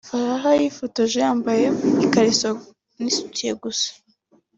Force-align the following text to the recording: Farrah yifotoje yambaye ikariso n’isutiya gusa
Farrah 0.07 0.57
yifotoje 0.61 1.17
yambaye 1.25 1.65
ikariso 2.05 2.49
n’isutiya 2.97 3.53
gusa 3.63 3.89